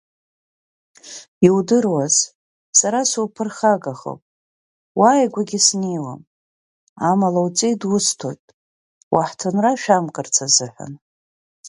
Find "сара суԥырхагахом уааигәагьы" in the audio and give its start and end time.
2.79-5.59